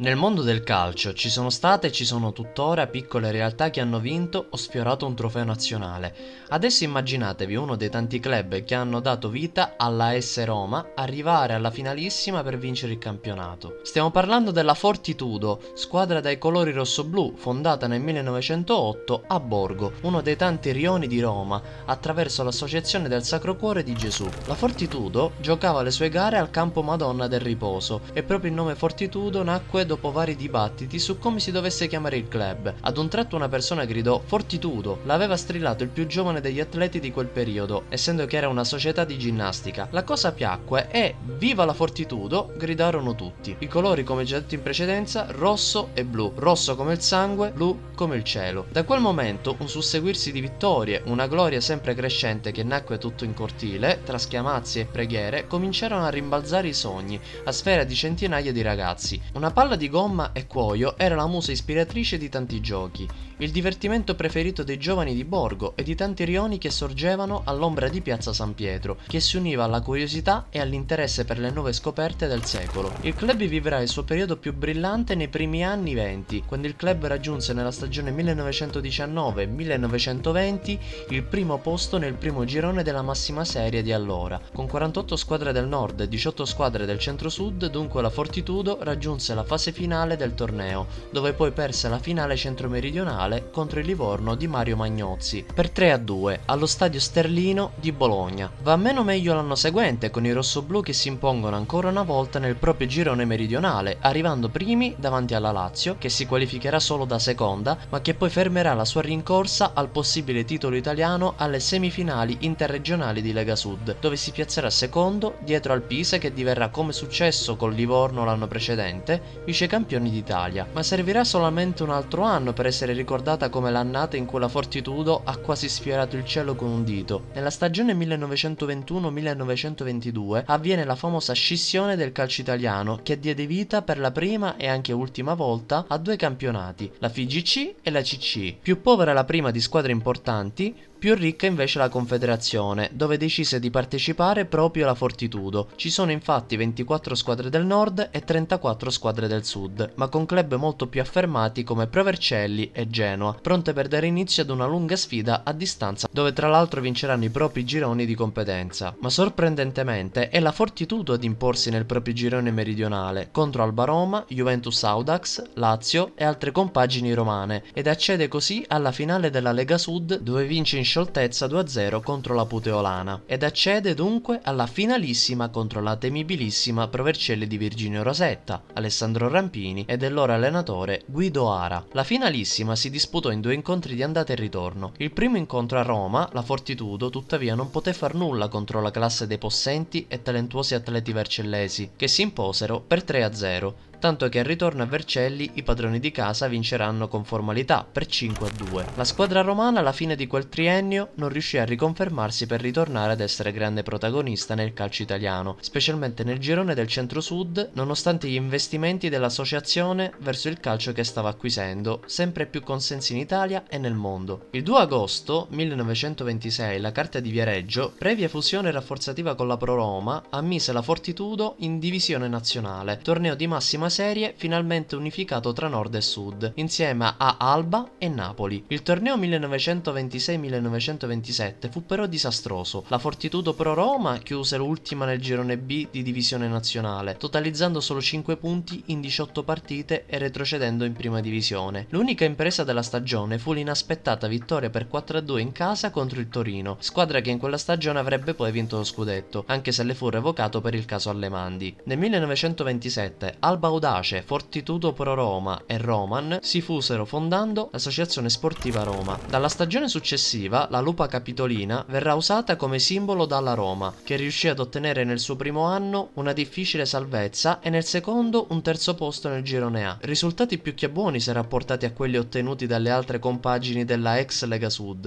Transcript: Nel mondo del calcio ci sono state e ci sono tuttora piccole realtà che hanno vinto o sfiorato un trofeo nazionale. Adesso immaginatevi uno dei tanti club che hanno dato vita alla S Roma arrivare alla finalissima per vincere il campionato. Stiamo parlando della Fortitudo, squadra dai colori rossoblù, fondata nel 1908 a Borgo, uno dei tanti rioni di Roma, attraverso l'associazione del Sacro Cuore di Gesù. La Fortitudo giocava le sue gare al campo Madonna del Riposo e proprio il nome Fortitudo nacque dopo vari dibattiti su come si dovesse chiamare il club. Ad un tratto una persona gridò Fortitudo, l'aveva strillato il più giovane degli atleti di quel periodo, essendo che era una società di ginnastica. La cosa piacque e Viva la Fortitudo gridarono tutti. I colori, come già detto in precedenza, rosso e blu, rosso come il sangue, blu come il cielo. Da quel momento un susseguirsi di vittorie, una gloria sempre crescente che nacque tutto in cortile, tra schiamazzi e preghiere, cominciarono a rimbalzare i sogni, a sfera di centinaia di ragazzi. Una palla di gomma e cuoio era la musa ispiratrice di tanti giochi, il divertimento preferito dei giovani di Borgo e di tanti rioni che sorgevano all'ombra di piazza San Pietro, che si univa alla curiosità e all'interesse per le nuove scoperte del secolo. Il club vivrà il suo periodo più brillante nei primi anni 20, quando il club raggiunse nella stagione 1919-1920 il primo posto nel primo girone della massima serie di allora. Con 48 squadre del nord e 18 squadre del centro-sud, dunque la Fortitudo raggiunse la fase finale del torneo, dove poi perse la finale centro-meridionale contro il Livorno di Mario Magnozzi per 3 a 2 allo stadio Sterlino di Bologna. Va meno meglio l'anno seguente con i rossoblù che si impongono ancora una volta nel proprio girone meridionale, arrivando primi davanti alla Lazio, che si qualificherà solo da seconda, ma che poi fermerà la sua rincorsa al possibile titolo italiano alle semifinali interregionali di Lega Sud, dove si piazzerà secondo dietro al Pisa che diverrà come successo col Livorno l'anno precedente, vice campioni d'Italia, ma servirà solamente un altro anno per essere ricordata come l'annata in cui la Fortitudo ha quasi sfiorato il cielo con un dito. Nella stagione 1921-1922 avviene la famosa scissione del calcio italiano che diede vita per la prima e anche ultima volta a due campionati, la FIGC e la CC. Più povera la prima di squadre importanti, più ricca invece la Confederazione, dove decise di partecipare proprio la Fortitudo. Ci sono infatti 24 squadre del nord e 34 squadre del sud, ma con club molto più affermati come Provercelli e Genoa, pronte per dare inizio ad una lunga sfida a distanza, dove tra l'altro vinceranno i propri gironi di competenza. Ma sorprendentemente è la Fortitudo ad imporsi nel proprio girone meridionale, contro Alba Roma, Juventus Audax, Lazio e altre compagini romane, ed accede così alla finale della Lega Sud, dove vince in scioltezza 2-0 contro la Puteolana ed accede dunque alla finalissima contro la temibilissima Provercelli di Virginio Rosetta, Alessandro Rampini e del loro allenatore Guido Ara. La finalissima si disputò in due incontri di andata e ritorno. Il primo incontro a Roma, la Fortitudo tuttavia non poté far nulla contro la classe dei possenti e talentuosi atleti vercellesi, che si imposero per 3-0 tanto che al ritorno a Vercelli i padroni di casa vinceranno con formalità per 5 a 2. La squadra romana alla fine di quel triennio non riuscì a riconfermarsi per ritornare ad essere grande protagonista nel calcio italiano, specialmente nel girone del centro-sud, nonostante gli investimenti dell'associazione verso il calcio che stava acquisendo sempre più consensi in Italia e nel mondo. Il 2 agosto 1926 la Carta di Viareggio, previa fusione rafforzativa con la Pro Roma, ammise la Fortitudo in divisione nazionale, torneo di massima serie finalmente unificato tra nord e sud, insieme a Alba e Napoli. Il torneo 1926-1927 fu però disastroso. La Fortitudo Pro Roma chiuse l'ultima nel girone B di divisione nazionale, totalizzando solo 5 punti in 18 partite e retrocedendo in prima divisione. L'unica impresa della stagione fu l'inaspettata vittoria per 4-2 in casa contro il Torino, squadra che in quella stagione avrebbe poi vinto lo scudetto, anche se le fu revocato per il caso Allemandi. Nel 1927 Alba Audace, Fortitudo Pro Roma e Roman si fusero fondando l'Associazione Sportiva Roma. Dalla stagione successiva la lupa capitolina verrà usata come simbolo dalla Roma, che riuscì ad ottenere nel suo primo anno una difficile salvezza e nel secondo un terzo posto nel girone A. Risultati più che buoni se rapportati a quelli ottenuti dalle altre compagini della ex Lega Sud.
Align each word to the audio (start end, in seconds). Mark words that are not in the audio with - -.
Nel 0.00 0.14
mondo 0.14 0.42
del 0.42 0.62
calcio 0.62 1.12
ci 1.12 1.28
sono 1.28 1.50
state 1.50 1.88
e 1.88 1.90
ci 1.90 2.04
sono 2.04 2.32
tuttora 2.32 2.86
piccole 2.86 3.32
realtà 3.32 3.68
che 3.70 3.80
hanno 3.80 3.98
vinto 3.98 4.46
o 4.50 4.56
sfiorato 4.56 5.04
un 5.04 5.16
trofeo 5.16 5.42
nazionale. 5.42 6.14
Adesso 6.50 6.84
immaginatevi 6.84 7.56
uno 7.56 7.74
dei 7.74 7.90
tanti 7.90 8.20
club 8.20 8.62
che 8.62 8.76
hanno 8.76 9.00
dato 9.00 9.28
vita 9.28 9.74
alla 9.76 10.12
S 10.20 10.44
Roma 10.44 10.90
arrivare 10.94 11.54
alla 11.54 11.72
finalissima 11.72 12.44
per 12.44 12.58
vincere 12.58 12.92
il 12.92 12.98
campionato. 12.98 13.80
Stiamo 13.82 14.12
parlando 14.12 14.52
della 14.52 14.74
Fortitudo, 14.74 15.60
squadra 15.74 16.20
dai 16.20 16.38
colori 16.38 16.70
rossoblù, 16.70 17.34
fondata 17.34 17.88
nel 17.88 18.00
1908 18.00 19.24
a 19.26 19.40
Borgo, 19.40 19.94
uno 20.02 20.20
dei 20.20 20.36
tanti 20.36 20.70
rioni 20.70 21.08
di 21.08 21.18
Roma, 21.18 21.60
attraverso 21.86 22.44
l'associazione 22.44 23.08
del 23.08 23.24
Sacro 23.24 23.56
Cuore 23.56 23.82
di 23.82 23.94
Gesù. 23.94 24.28
La 24.44 24.54
Fortitudo 24.54 25.32
giocava 25.40 25.82
le 25.82 25.90
sue 25.90 26.08
gare 26.08 26.38
al 26.38 26.50
campo 26.50 26.82
Madonna 26.82 27.26
del 27.26 27.40
Riposo 27.40 28.02
e 28.12 28.22
proprio 28.22 28.50
il 28.50 28.56
nome 28.56 28.76
Fortitudo 28.76 29.42
nacque 29.42 29.86
dopo 29.88 30.12
vari 30.12 30.36
dibattiti 30.36 30.98
su 30.98 31.18
come 31.18 31.40
si 31.40 31.50
dovesse 31.50 31.88
chiamare 31.88 32.18
il 32.18 32.28
club. 32.28 32.74
Ad 32.82 32.98
un 32.98 33.08
tratto 33.08 33.36
una 33.36 33.48
persona 33.48 33.86
gridò 33.86 34.20
Fortitudo, 34.24 35.00
l'aveva 35.04 35.36
strillato 35.36 35.82
il 35.82 35.88
più 35.88 36.06
giovane 36.06 36.42
degli 36.42 36.60
atleti 36.60 37.00
di 37.00 37.10
quel 37.10 37.26
periodo, 37.26 37.84
essendo 37.88 38.26
che 38.26 38.36
era 38.36 38.48
una 38.48 38.64
società 38.64 39.04
di 39.04 39.18
ginnastica. 39.18 39.88
La 39.90 40.04
cosa 40.04 40.32
piacque 40.32 40.88
e 40.90 41.16
Viva 41.38 41.64
la 41.64 41.72
Fortitudo 41.72 42.52
gridarono 42.56 43.14
tutti. 43.14 43.56
I 43.58 43.66
colori, 43.66 44.04
come 44.04 44.24
già 44.24 44.38
detto 44.38 44.54
in 44.54 44.62
precedenza, 44.62 45.26
rosso 45.30 45.88
e 45.94 46.04
blu, 46.04 46.32
rosso 46.36 46.76
come 46.76 46.92
il 46.92 47.00
sangue, 47.00 47.50
blu 47.50 47.80
come 47.94 48.16
il 48.16 48.24
cielo. 48.24 48.66
Da 48.70 48.84
quel 48.84 49.00
momento 49.00 49.56
un 49.58 49.68
susseguirsi 49.68 50.32
di 50.32 50.42
vittorie, 50.42 51.02
una 51.06 51.26
gloria 51.26 51.62
sempre 51.62 51.94
crescente 51.94 52.52
che 52.52 52.62
nacque 52.62 52.98
tutto 52.98 53.24
in 53.24 53.32
cortile, 53.32 54.02
tra 54.04 54.18
schiamazzi 54.18 54.80
e 54.80 54.84
preghiere, 54.84 55.46
cominciarono 55.46 56.04
a 56.04 56.10
rimbalzare 56.10 56.68
i 56.68 56.74
sogni, 56.74 57.18
a 57.44 57.52
sfera 57.52 57.84
di 57.84 57.94
centinaia 57.94 58.52
di 58.52 58.60
ragazzi. 58.60 59.20
Una 59.32 59.50
palla 59.50 59.76
di 59.78 59.88
gomma 59.88 60.32
e 60.32 60.46
cuoio 60.46 60.98
era 60.98 61.14
la 61.14 61.26
musa 61.26 61.52
ispiratrice 61.52 62.18
di 62.18 62.28
tanti 62.28 62.60
giochi, 62.60 63.08
il 63.38 63.50
divertimento 63.50 64.14
preferito 64.16 64.62
dei 64.64 64.78
giovani 64.78 65.14
di 65.14 65.24
Borgo 65.24 65.74
e 65.76 65.84
di 65.84 65.94
tanti 65.94 66.24
rioni 66.24 66.58
che 66.58 66.70
sorgevano 66.70 67.42
all'ombra 67.44 67.88
di 67.88 68.00
piazza 68.00 68.32
San 68.32 68.54
Pietro, 68.54 68.96
che 69.06 69.20
si 69.20 69.36
univa 69.36 69.62
alla 69.64 69.80
curiosità 69.80 70.46
e 70.50 70.58
all'interesse 70.58 71.24
per 71.24 71.38
le 71.38 71.50
nuove 71.50 71.72
scoperte 71.72 72.26
del 72.26 72.44
secolo. 72.44 72.92
Il 73.02 73.14
club 73.14 73.44
vivrà 73.44 73.80
il 73.80 73.86
suo 73.88 74.02
periodo 74.02 74.36
più 74.36 74.52
brillante 74.52 75.14
nei 75.14 75.28
primi 75.28 75.64
anni 75.64 75.94
20, 75.94 76.42
quando 76.46 76.66
il 76.66 76.74
club 76.74 77.06
raggiunse 77.06 77.52
nella 77.52 77.70
stagione 77.70 78.10
1919-1920 78.10 80.78
il 81.10 81.22
primo 81.22 81.58
posto 81.58 81.98
nel 81.98 82.14
primo 82.14 82.44
girone 82.44 82.82
della 82.82 83.02
massima 83.02 83.44
serie 83.44 83.82
di 83.82 83.92
allora. 83.92 84.40
Con 84.52 84.66
48 84.66 85.14
squadre 85.14 85.52
del 85.52 85.68
nord 85.68 86.00
e 86.00 86.08
18 86.08 86.44
squadre 86.44 86.86
del 86.86 86.98
centro-sud, 86.98 87.70
dunque 87.70 88.02
la 88.02 88.10
Fortitudo 88.10 88.78
raggiunse 88.80 89.32
la 89.34 89.44
fase 89.44 89.67
finale 89.72 90.16
del 90.16 90.34
torneo, 90.34 90.86
dove 91.10 91.32
poi 91.32 91.52
perse 91.52 91.88
la 91.88 91.98
finale 91.98 92.36
centro-meridionale 92.36 93.50
contro 93.50 93.80
il 93.80 93.86
Livorno 93.86 94.34
di 94.34 94.46
Mario 94.46 94.76
Magnozzi 94.76 95.44
per 95.52 95.70
3 95.70 95.92
a 95.92 95.96
2 95.96 96.40
allo 96.46 96.66
stadio 96.66 97.00
Sterlino 97.00 97.72
di 97.76 97.92
Bologna. 97.92 98.50
Va 98.62 98.76
meno 98.76 99.04
meglio 99.04 99.34
l'anno 99.34 99.54
seguente 99.54 100.10
con 100.10 100.24
i 100.24 100.32
rossoblù 100.32 100.82
che 100.82 100.92
si 100.92 101.08
impongono 101.08 101.56
ancora 101.56 101.88
una 101.88 102.02
volta 102.02 102.38
nel 102.38 102.56
proprio 102.56 102.86
girone 102.86 103.24
meridionale, 103.24 103.98
arrivando 104.00 104.48
primi 104.48 104.94
davanti 104.98 105.34
alla 105.34 105.52
Lazio, 105.52 105.96
che 105.98 106.08
si 106.08 106.26
qualificherà 106.26 106.80
solo 106.80 107.04
da 107.04 107.18
seconda, 107.18 107.76
ma 107.88 108.00
che 108.00 108.14
poi 108.14 108.30
fermerà 108.30 108.74
la 108.74 108.84
sua 108.84 109.02
rincorsa 109.02 109.72
al 109.74 109.88
possibile 109.88 110.44
titolo 110.44 110.76
italiano 110.76 111.34
alle 111.36 111.60
semifinali 111.60 112.38
interregionali 112.40 113.22
di 113.22 113.32
Lega 113.32 113.56
Sud, 113.56 113.96
dove 114.00 114.16
si 114.16 114.30
piazzerà 114.30 114.70
secondo 114.70 115.36
dietro 115.40 115.72
al 115.72 115.82
Pisa 115.82 116.18
che 116.18 116.32
diverrà 116.32 116.68
come 116.68 116.92
successo 116.92 117.56
col 117.56 117.74
Livorno 117.74 118.24
l'anno 118.24 118.46
precedente, 118.46 119.42
vice 119.58 119.66
campioni 119.66 120.08
d'Italia, 120.08 120.68
ma 120.72 120.84
servirà 120.84 121.24
solamente 121.24 121.82
un 121.82 121.90
altro 121.90 122.22
anno 122.22 122.52
per 122.52 122.66
essere 122.66 122.92
ricordata 122.92 123.48
come 123.48 123.72
l'annata 123.72 124.16
in 124.16 124.24
cui 124.24 124.38
la 124.38 124.46
Fortitudo 124.46 125.22
ha 125.24 125.36
quasi 125.38 125.68
sfiorato 125.68 126.16
il 126.16 126.24
cielo 126.24 126.54
con 126.54 126.68
un 126.68 126.84
dito. 126.84 127.24
Nella 127.34 127.50
stagione 127.50 127.92
1921-1922 127.94 130.44
avviene 130.46 130.84
la 130.84 130.94
famosa 130.94 131.32
scissione 131.32 131.96
del 131.96 132.12
calcio 132.12 132.40
italiano 132.40 133.00
che 133.02 133.18
diede 133.18 133.46
vita 133.46 133.82
per 133.82 133.98
la 133.98 134.12
prima 134.12 134.56
e 134.56 134.68
anche 134.68 134.92
ultima 134.92 135.34
volta 135.34 135.86
a 135.88 135.98
due 135.98 136.14
campionati, 136.14 136.92
la 136.98 137.08
FIGC 137.08 137.74
e 137.82 137.90
la 137.90 138.02
CC. 138.02 138.54
Più 138.62 138.80
povera 138.80 139.12
la 139.12 139.24
prima 139.24 139.50
di 139.50 139.60
squadre 139.60 139.90
importanti, 139.90 140.72
più 140.98 141.14
ricca 141.14 141.46
invece 141.46 141.78
la 141.78 141.88
Confederazione, 141.88 142.90
dove 142.92 143.16
decise 143.16 143.60
di 143.60 143.70
partecipare 143.70 144.46
proprio 144.46 144.84
la 144.84 144.94
Fortitudo. 144.94 145.68
Ci 145.76 145.90
sono 145.90 146.10
infatti 146.10 146.56
24 146.56 147.14
squadre 147.14 147.50
del 147.50 147.64
nord 147.64 148.08
e 148.10 148.20
34 148.20 148.90
squadre 148.90 149.28
del 149.28 149.44
sud, 149.44 149.92
ma 149.94 150.08
con 150.08 150.26
club 150.26 150.56
molto 150.56 150.88
più 150.88 151.00
affermati 151.00 151.62
come 151.62 151.86
Provercelli 151.86 152.70
e 152.72 152.88
Genoa, 152.88 153.36
pronte 153.40 153.72
per 153.72 153.86
dare 153.86 154.08
inizio 154.08 154.42
ad 154.42 154.50
una 154.50 154.66
lunga 154.66 154.96
sfida 154.96 155.42
a 155.44 155.52
distanza, 155.52 156.08
dove 156.10 156.32
tra 156.32 156.48
l'altro 156.48 156.80
vinceranno 156.80 157.24
i 157.24 157.30
propri 157.30 157.64
gironi 157.64 158.04
di 158.04 158.14
competenza. 158.16 158.96
Ma 158.98 159.08
sorprendentemente 159.08 160.30
è 160.30 160.40
la 160.40 160.52
Fortitudo 160.52 161.12
ad 161.12 161.22
imporsi 161.22 161.70
nel 161.70 161.86
proprio 161.86 162.14
girone 162.14 162.50
meridionale, 162.50 163.28
contro 163.30 163.62
Alba 163.62 163.84
Roma, 163.84 164.24
Juventus 164.28 164.82
Audax, 164.82 165.50
Lazio 165.54 166.12
e 166.16 166.24
altre 166.24 166.50
compagini 166.50 167.14
romane, 167.14 167.62
ed 167.72 167.86
accede 167.86 168.26
così 168.26 168.64
alla 168.66 168.90
finale 168.90 169.30
della 169.30 169.52
Lega 169.52 169.78
Sud, 169.78 170.18
dove 170.18 170.44
vince 170.44 170.76
in 170.76 170.86
scioltezza 170.88 171.44
2-0 171.44 172.00
contro 172.02 172.34
la 172.34 172.46
Puteolana 172.46 173.24
ed 173.26 173.42
accede 173.42 173.92
dunque 173.92 174.40
alla 174.42 174.66
finalissima 174.66 175.50
contro 175.50 175.82
la 175.82 175.96
temibilissima 175.96 176.88
Provercelli 176.88 177.46
di 177.46 177.58
Virginio 177.58 178.02
Rosetta, 178.02 178.62
Alessandro 178.72 179.28
Rampini 179.28 179.84
e 179.86 179.98
del 179.98 180.14
loro 180.14 180.32
allenatore 180.32 181.02
Guido 181.04 181.52
Ara. 181.52 181.84
La 181.92 182.04
finalissima 182.04 182.74
si 182.74 182.88
disputò 182.88 183.30
in 183.30 183.42
due 183.42 183.52
incontri 183.52 183.94
di 183.94 184.02
andata 184.02 184.32
e 184.32 184.36
ritorno. 184.36 184.92
Il 184.96 185.12
primo 185.12 185.36
incontro 185.36 185.78
a 185.78 185.82
Roma, 185.82 186.26
la 186.32 186.40
Fortitudo 186.40 187.10
tuttavia 187.10 187.54
non 187.54 187.70
poté 187.70 187.92
far 187.92 188.14
nulla 188.14 188.48
contro 188.48 188.80
la 188.80 188.90
classe 188.90 189.26
dei 189.26 189.36
possenti 189.36 190.06
e 190.08 190.22
talentuosi 190.22 190.74
atleti 190.74 191.12
vercellesi, 191.12 191.90
che 191.96 192.08
si 192.08 192.22
imposero 192.22 192.80
per 192.80 193.04
3-0 193.04 193.72
tanto 193.98 194.28
che 194.28 194.38
al 194.38 194.44
ritorno 194.44 194.82
a 194.82 194.86
Vercelli 194.86 195.50
i 195.54 195.62
padroni 195.62 195.98
di 195.98 196.10
casa 196.10 196.48
vinceranno 196.48 197.08
con 197.08 197.24
formalità 197.24 197.86
per 197.90 198.06
5 198.06 198.46
a 198.46 198.50
2. 198.50 198.84
La 198.94 199.04
squadra 199.04 199.40
romana 199.40 199.80
alla 199.80 199.92
fine 199.92 200.16
di 200.16 200.26
quel 200.26 200.48
triennio 200.48 201.10
non 201.14 201.28
riuscì 201.28 201.58
a 201.58 201.64
riconfermarsi 201.64 202.46
per 202.46 202.60
ritornare 202.60 203.12
ad 203.12 203.20
essere 203.20 203.52
grande 203.52 203.82
protagonista 203.82 204.54
nel 204.54 204.72
calcio 204.72 205.02
italiano, 205.02 205.56
specialmente 205.60 206.24
nel 206.24 206.38
girone 206.38 206.74
del 206.74 206.86
centro-sud, 206.86 207.70
nonostante 207.74 208.28
gli 208.28 208.34
investimenti 208.34 209.08
dell'associazione 209.08 210.12
verso 210.20 210.48
il 210.48 210.60
calcio 210.60 210.92
che 210.92 211.04
stava 211.04 211.28
acquisendo 211.28 212.02
sempre 212.06 212.46
più 212.46 212.62
consensi 212.62 213.12
in 213.12 213.18
Italia 213.18 213.64
e 213.68 213.78
nel 213.78 213.94
mondo. 213.94 214.46
Il 214.52 214.62
2 214.62 214.78
agosto 214.78 215.46
1926 215.50 216.80
la 216.80 216.92
Carta 216.92 217.20
di 217.20 217.30
Viareggio, 217.30 217.92
previa 217.98 218.28
fusione 218.28 218.70
rafforzativa 218.70 219.34
con 219.34 219.48
la 219.48 219.56
Pro 219.56 219.74
Roma, 219.74 220.24
ammise 220.30 220.72
la 220.72 220.82
Fortitudo 220.82 221.56
in 221.58 221.78
divisione 221.78 222.28
nazionale, 222.28 222.98
torneo 223.02 223.34
di 223.34 223.46
massima 223.46 223.87
serie 223.88 224.34
finalmente 224.36 224.96
unificato 224.96 225.52
tra 225.52 225.68
nord 225.68 225.94
e 225.94 226.00
sud, 226.00 226.52
insieme 226.56 227.14
a 227.16 227.36
Alba 227.38 227.92
e 227.98 228.08
Napoli. 228.08 228.64
Il 228.68 228.82
torneo 228.82 229.16
1926-1927 229.16 231.70
fu 231.70 231.84
però 231.84 232.06
disastroso. 232.06 232.84
La 232.88 232.98
Fortitudo 232.98 233.54
Pro 233.54 233.74
Roma 233.74 234.18
chiuse 234.18 234.56
l'ultima 234.56 235.04
nel 235.04 235.20
girone 235.20 235.58
B 235.58 235.88
di 235.90 236.02
divisione 236.02 236.48
nazionale, 236.48 237.16
totalizzando 237.16 237.80
solo 237.80 238.00
5 238.00 238.36
punti 238.36 238.82
in 238.86 239.00
18 239.00 239.42
partite 239.42 240.04
e 240.06 240.18
retrocedendo 240.18 240.84
in 240.84 240.92
prima 240.92 241.20
divisione. 241.20 241.86
L'unica 241.90 242.24
impresa 242.24 242.64
della 242.64 242.82
stagione 242.82 243.38
fu 243.38 243.52
l'inaspettata 243.52 244.26
vittoria 244.26 244.70
per 244.70 244.88
4-2 244.90 245.38
in 245.38 245.52
casa 245.52 245.90
contro 245.90 246.20
il 246.20 246.28
Torino, 246.28 246.76
squadra 246.80 247.20
che 247.20 247.30
in 247.30 247.38
quella 247.38 247.58
stagione 247.58 247.98
avrebbe 247.98 248.34
poi 248.34 248.52
vinto 248.52 248.76
lo 248.76 248.84
scudetto, 248.84 249.44
anche 249.46 249.72
se 249.72 249.82
le 249.82 249.94
fu 249.94 250.08
revocato 250.08 250.60
per 250.60 250.74
il 250.74 250.84
caso 250.84 251.10
Allemandi. 251.10 251.74
Nel 251.84 251.98
1927 251.98 253.36
Alba 253.40 253.68
Audace, 253.78 254.22
Fortitudo 254.22 254.92
Pro 254.92 255.14
Roma 255.14 255.62
e 255.64 255.78
Roman 255.78 256.40
si 256.42 256.60
fusero 256.60 257.04
fondando 257.04 257.68
l'Associazione 257.70 258.28
Sportiva 258.28 258.82
Roma. 258.82 259.16
Dalla 259.28 259.48
stagione 259.48 259.86
successiva 259.86 260.66
la 260.68 260.80
lupa 260.80 261.06
capitolina 261.06 261.84
verrà 261.86 262.14
usata 262.14 262.56
come 262.56 262.80
simbolo 262.80 263.24
dalla 263.24 263.54
Roma, 263.54 263.94
che 264.02 264.16
riuscì 264.16 264.48
ad 264.48 264.58
ottenere 264.58 265.04
nel 265.04 265.20
suo 265.20 265.36
primo 265.36 265.62
anno 265.62 266.10
una 266.14 266.32
difficile 266.32 266.86
salvezza 266.86 267.60
e 267.60 267.70
nel 267.70 267.84
secondo 267.84 268.46
un 268.48 268.62
terzo 268.62 268.96
posto 268.96 269.28
nel 269.28 269.44
girone 269.44 269.86
A. 269.86 269.96
Risultati 270.00 270.58
più 270.58 270.74
che 270.74 270.88
buoni 270.88 271.20
se 271.20 271.32
rapportati 271.32 271.86
a 271.86 271.92
quelli 271.92 272.18
ottenuti 272.18 272.66
dalle 272.66 272.90
altre 272.90 273.20
compagini 273.20 273.84
della 273.84 274.18
ex 274.18 274.44
Lega 274.44 274.70
Sud. 274.70 275.06